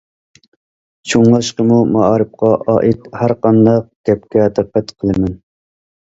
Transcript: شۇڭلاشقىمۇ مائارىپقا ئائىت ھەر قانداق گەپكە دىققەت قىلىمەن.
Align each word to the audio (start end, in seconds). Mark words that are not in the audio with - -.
شۇڭلاشقىمۇ 1.11 1.77
مائارىپقا 1.97 2.49
ئائىت 2.75 3.07
ھەر 3.21 3.35
قانداق 3.45 3.87
گەپكە 4.11 4.49
دىققەت 4.59 4.93
قىلىمەن. 4.99 5.39